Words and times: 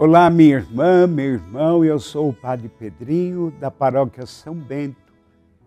Olá, 0.00 0.30
minha 0.30 0.58
irmã, 0.58 1.08
meu 1.08 1.32
irmão, 1.32 1.84
eu 1.84 1.98
sou 1.98 2.28
o 2.28 2.32
Padre 2.32 2.68
Pedrinho, 2.68 3.50
da 3.58 3.68
paróquia 3.68 4.26
São 4.26 4.54
Bento, 4.54 5.12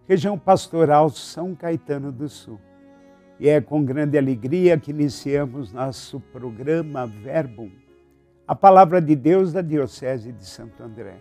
região 0.07 0.39
pastoral 0.39 1.09
São 1.09 1.53
Caetano 1.53 2.13
do 2.13 2.29
Sul. 2.29 2.57
E 3.37 3.49
é 3.49 3.59
com 3.59 3.83
grande 3.83 4.17
alegria 4.17 4.77
que 4.77 4.91
iniciamos 4.91 5.73
nosso 5.73 6.21
programa 6.31 7.05
Verbum, 7.05 7.69
a 8.47 8.55
palavra 8.55 9.01
de 9.01 9.17
Deus 9.17 9.51
da 9.51 9.61
Diocese 9.61 10.31
de 10.31 10.45
Santo 10.45 10.81
André. 10.81 11.17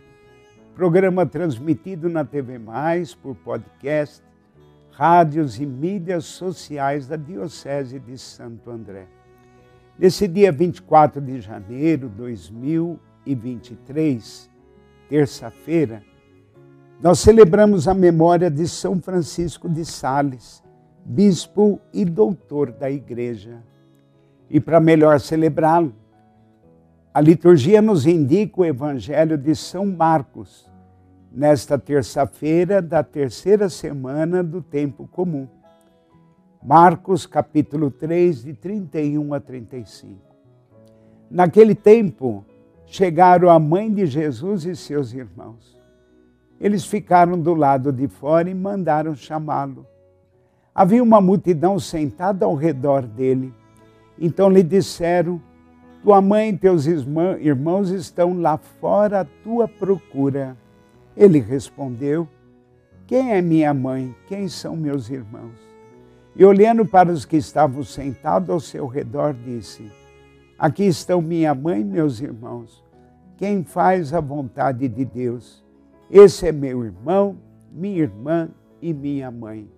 Programa 0.76 1.26
transmitido 1.26 2.08
na 2.08 2.24
TV 2.24 2.60
Mais, 2.60 3.12
por 3.12 3.34
podcast, 3.34 4.22
rádios 4.92 5.58
e 5.58 5.66
mídias 5.66 6.26
sociais 6.26 7.08
da 7.08 7.16
Diocese 7.16 7.98
de 7.98 8.16
Santo 8.16 8.70
André. 8.70 9.08
Nesse 10.00 10.26
dia 10.26 10.50
24 10.50 11.20
de 11.20 11.42
janeiro 11.42 12.08
de 12.08 12.14
2023, 12.14 14.48
terça-feira, 15.10 16.02
nós 17.02 17.18
celebramos 17.18 17.86
a 17.86 17.92
memória 17.92 18.50
de 18.50 18.66
São 18.66 18.98
Francisco 18.98 19.68
de 19.68 19.84
Sales, 19.84 20.62
bispo 21.04 21.78
e 21.92 22.06
doutor 22.06 22.72
da 22.72 22.90
Igreja. 22.90 23.62
E 24.48 24.58
para 24.58 24.80
melhor 24.80 25.20
celebrá-lo, 25.20 25.94
a 27.12 27.20
liturgia 27.20 27.82
nos 27.82 28.06
indica 28.06 28.62
o 28.62 28.64
Evangelho 28.64 29.36
de 29.36 29.54
São 29.54 29.84
Marcos, 29.84 30.66
nesta 31.30 31.78
terça-feira 31.78 32.80
da 32.80 33.02
terceira 33.02 33.68
semana 33.68 34.42
do 34.42 34.62
tempo 34.62 35.06
comum. 35.06 35.46
Marcos 36.62 37.24
capítulo 37.24 37.90
3, 37.90 38.44
de 38.44 38.52
31 38.52 39.32
a 39.32 39.40
35. 39.40 40.20
Naquele 41.30 41.74
tempo, 41.74 42.44
chegaram 42.84 43.48
a 43.48 43.58
mãe 43.58 43.90
de 43.90 44.04
Jesus 44.04 44.66
e 44.66 44.76
seus 44.76 45.14
irmãos. 45.14 45.80
Eles 46.60 46.84
ficaram 46.84 47.40
do 47.40 47.54
lado 47.54 47.90
de 47.90 48.06
fora 48.08 48.50
e 48.50 48.54
mandaram 48.54 49.14
chamá-lo. 49.14 49.86
Havia 50.74 51.02
uma 51.02 51.18
multidão 51.18 51.78
sentada 51.78 52.44
ao 52.44 52.54
redor 52.54 53.06
dele. 53.06 53.54
Então 54.18 54.50
lhe 54.50 54.62
disseram: 54.62 55.40
Tua 56.02 56.20
mãe 56.20 56.50
e 56.50 56.58
teus 56.58 56.84
irmãos 56.86 57.88
estão 57.88 58.38
lá 58.38 58.58
fora 58.58 59.20
à 59.20 59.24
tua 59.24 59.66
procura. 59.66 60.54
Ele 61.16 61.40
respondeu: 61.40 62.28
Quem 63.06 63.32
é 63.32 63.40
minha 63.40 63.72
mãe? 63.72 64.14
Quem 64.28 64.46
são 64.46 64.76
meus 64.76 65.08
irmãos? 65.08 65.69
E 66.36 66.44
olhando 66.44 66.86
para 66.86 67.10
os 67.10 67.24
que 67.24 67.36
estavam 67.36 67.82
sentados 67.82 68.50
ao 68.50 68.60
seu 68.60 68.86
redor, 68.86 69.34
disse: 69.34 69.90
Aqui 70.58 70.84
estão 70.84 71.20
minha 71.20 71.54
mãe 71.54 71.80
e 71.80 71.84
meus 71.84 72.20
irmãos. 72.20 72.84
Quem 73.36 73.64
faz 73.64 74.12
a 74.12 74.20
vontade 74.20 74.86
de 74.86 75.04
Deus, 75.04 75.64
esse 76.10 76.46
é 76.46 76.52
meu 76.52 76.84
irmão, 76.84 77.38
minha 77.72 78.02
irmã 78.02 78.50
e 78.80 78.92
minha 78.92 79.30
mãe. 79.30 79.68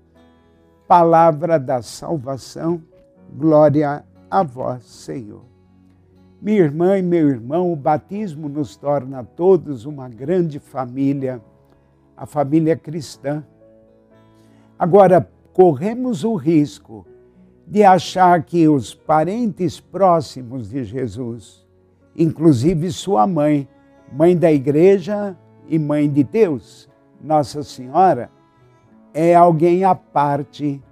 Palavra 0.88 1.58
da 1.58 1.80
salvação, 1.80 2.82
glória 3.34 4.04
a 4.30 4.42
vós, 4.42 4.84
Senhor. 4.84 5.44
Minha 6.40 6.62
irmã 6.62 6.98
e 6.98 7.02
meu 7.02 7.28
irmão, 7.28 7.72
o 7.72 7.76
batismo 7.76 8.48
nos 8.48 8.74
torna 8.74 9.22
todos 9.22 9.84
uma 9.84 10.08
grande 10.08 10.58
família, 10.58 11.40
a 12.16 12.26
família 12.26 12.76
cristã. 12.76 13.44
Agora, 14.76 15.30
corremos 15.52 16.24
o 16.24 16.34
risco 16.34 17.06
de 17.66 17.84
achar 17.84 18.42
que 18.42 18.68
os 18.68 18.94
parentes 18.94 19.78
próximos 19.78 20.70
de 20.70 20.84
Jesus, 20.84 21.66
inclusive 22.16 22.90
sua 22.90 23.26
mãe, 23.26 23.68
mãe 24.12 24.36
da 24.36 24.52
igreja 24.52 25.36
e 25.68 25.78
mãe 25.78 26.10
de 26.10 26.24
Deus, 26.24 26.88
Nossa 27.22 27.62
Senhora, 27.62 28.30
é 29.14 29.34
alguém 29.34 29.84
à 29.84 29.94
parte, 29.94 30.82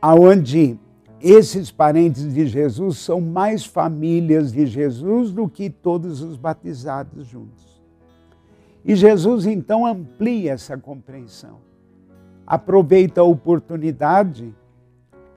aonde 0.00 0.78
esses 1.20 1.70
parentes 1.70 2.32
de 2.32 2.46
Jesus 2.46 2.98
são 2.98 3.20
mais 3.20 3.64
famílias 3.64 4.52
de 4.52 4.66
Jesus 4.66 5.32
do 5.32 5.48
que 5.48 5.70
todos 5.70 6.20
os 6.20 6.36
batizados 6.36 7.26
juntos. 7.26 7.82
E 8.84 8.94
Jesus 8.94 9.46
então 9.46 9.86
amplia 9.86 10.52
essa 10.52 10.76
compreensão 10.76 11.65
aproveita 12.46 13.20
a 13.20 13.24
oportunidade, 13.24 14.54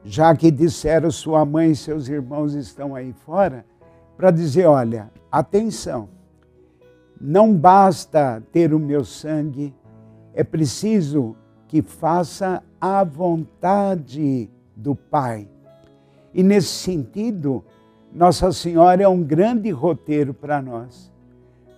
já 0.04 0.36
que 0.36 0.52
disseram 0.52 1.10
sua 1.10 1.44
mãe 1.44 1.72
e 1.72 1.76
seus 1.76 2.08
irmãos 2.08 2.54
estão 2.54 2.94
aí 2.96 3.14
fora, 3.26 3.66
para 4.16 4.32
dizer: 4.32 4.66
olha, 4.66 5.10
atenção, 5.32 6.10
não 7.20 7.54
basta 7.54 8.44
ter 8.52 8.74
o 8.74 8.80
meu 8.80 9.04
sangue, 9.04 9.74
é 10.34 10.44
preciso 10.44 11.36
que 11.68 11.82
faça 11.82 12.64
a 12.80 13.04
vontade 13.04 14.50
do 14.76 14.96
Pai. 14.96 15.48
E 16.34 16.44
nesse 16.44 16.68
sentido, 16.70 17.64
Nossa 18.14 18.52
Senhora 18.52 19.04
é 19.04 19.08
um 19.08 19.24
grande 19.24 19.70
roteiro 19.70 20.34
para 20.34 20.62
nós, 20.62 21.12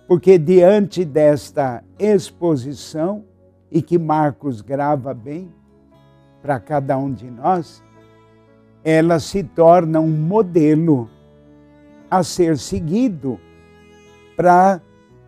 porque 0.06 0.38
diante 0.38 1.04
desta 1.04 1.82
exposição, 1.98 3.24
e 3.72 3.80
que 3.80 3.98
Marcos 3.98 4.60
grava 4.60 5.14
bem 5.14 5.50
para 6.42 6.60
cada 6.60 6.98
um 6.98 7.10
de 7.10 7.30
nós, 7.30 7.82
ela 8.84 9.18
se 9.18 9.42
torna 9.42 9.98
um 9.98 10.10
modelo 10.10 11.08
a 12.10 12.22
ser 12.22 12.58
seguido 12.58 13.40
para 14.36 14.80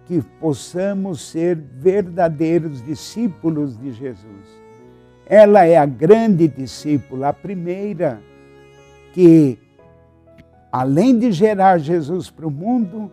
que 0.07 0.21
possamos 0.39 1.23
ser 1.23 1.57
verdadeiros 1.57 2.83
discípulos 2.83 3.79
de 3.79 3.93
Jesus. 3.93 4.63
Ela 5.25 5.65
é 5.65 5.79
a 5.79 5.87
grande 5.87 6.47
discípula, 6.47 7.29
a 7.29 7.33
primeira 7.33 8.21
que, 9.15 9.59
além 10.71 11.19
de 11.19 11.33
gerar 11.33 11.79
Jesus 11.79 12.29
para 12.29 12.47
o 12.47 12.51
mundo, 12.51 13.11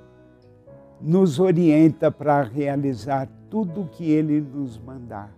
nos 1.00 1.40
orienta 1.40 2.12
para 2.12 2.42
realizar 2.42 3.30
tudo 3.52 3.90
que 3.92 4.10
ele 4.10 4.40
nos 4.40 4.80
mandar. 4.80 5.30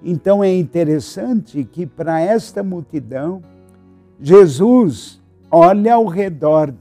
Então 0.00 0.44
é 0.44 0.56
interessante 0.56 1.64
que 1.64 1.84
para 1.84 2.20
esta 2.20 2.62
multidão, 2.62 3.42
Jesus 4.20 5.20
olha 5.50 5.94
ao 5.94 6.06
redor, 6.06 6.72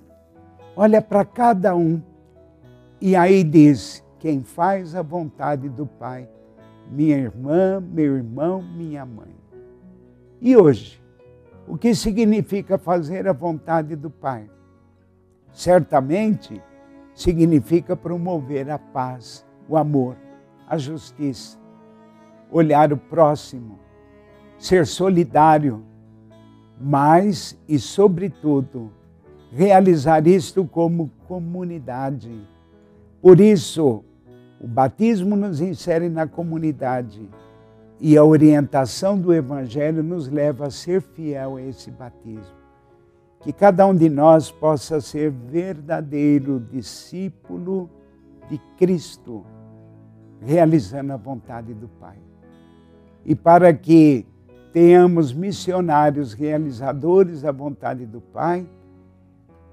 olha 0.75 1.01
para 1.01 1.25
cada 1.25 1.75
um 1.75 1.99
e 3.01 3.15
aí 3.15 3.43
diz: 3.43 4.05
quem 4.19 4.43
faz 4.43 4.95
a 4.95 5.01
vontade 5.01 5.67
do 5.67 5.87
Pai, 5.87 6.29
minha 6.91 7.17
irmã, 7.17 7.81
meu 7.81 8.15
irmão, 8.15 8.61
minha 8.61 9.03
mãe. 9.03 9.35
E 10.39 10.55
hoje, 10.55 11.01
o 11.67 11.75
que 11.75 11.95
significa 11.95 12.77
fazer 12.77 13.27
a 13.27 13.33
vontade 13.33 13.95
do 13.95 14.11
Pai? 14.11 14.47
Certamente 15.51 16.61
significa 17.15 17.95
promover 17.95 18.69
a 18.69 18.77
paz, 18.77 19.45
o 19.67 19.77
amor, 19.77 20.17
a 20.67 20.77
justiça, 20.77 21.57
olhar 22.51 22.91
o 22.91 22.97
próximo, 22.97 23.79
ser 24.57 24.85
solidário, 24.85 25.83
mas 26.79 27.57
e, 27.67 27.79
sobretudo, 27.79 28.91
realizar 29.51 30.27
isto 30.27 30.65
como 30.65 31.11
comunidade. 31.27 32.47
Por 33.21 33.39
isso, 33.39 34.03
o 34.59 34.67
batismo 34.67 35.35
nos 35.35 35.61
insere 35.61 36.09
na 36.09 36.27
comunidade 36.27 37.29
e 37.99 38.17
a 38.17 38.23
orientação 38.23 39.17
do 39.17 39.33
Evangelho 39.33 40.03
nos 40.03 40.27
leva 40.27 40.67
a 40.67 40.71
ser 40.71 41.01
fiel 41.01 41.55
a 41.55 41.61
esse 41.61 41.89
batismo. 41.91 42.55
Que 43.39 43.53
cada 43.53 43.85
um 43.85 43.95
de 43.95 44.09
nós 44.09 44.51
possa 44.51 44.99
ser 44.99 45.31
verdadeiro 45.31 46.59
discípulo 46.59 47.89
de 48.49 48.59
Cristo 48.77 49.45
realizando 50.41 51.13
a 51.13 51.17
vontade 51.17 51.73
do 51.73 51.87
Pai. 51.87 52.17
E 53.25 53.35
para 53.35 53.73
que 53.73 54.25
tenhamos 54.71 55.33
missionários 55.33 56.33
realizadores 56.33 57.41
da 57.41 57.51
vontade 57.51 58.05
do 58.05 58.21
Pai, 58.21 58.67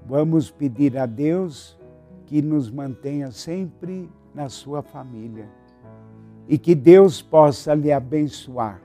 vamos 0.05 0.49
pedir 0.49 0.97
a 0.97 1.05
Deus 1.05 1.77
que 2.25 2.41
nos 2.41 2.71
mantenha 2.71 3.31
sempre 3.31 4.09
na 4.33 4.49
sua 4.49 4.81
família 4.81 5.47
e 6.47 6.57
que 6.57 6.73
Deus 6.73 7.21
possa 7.21 7.73
lhe 7.73 7.91
abençoar. 7.91 8.81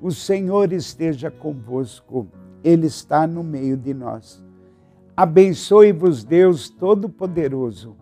O 0.00 0.10
Senhor 0.10 0.72
esteja 0.72 1.30
convosco, 1.30 2.26
Ele 2.64 2.86
está 2.86 3.26
no 3.26 3.44
meio 3.44 3.76
de 3.76 3.94
nós. 3.94 4.42
Abençoe-vos, 5.16 6.24
Deus 6.24 6.68
Todo-Poderoso 6.68 8.01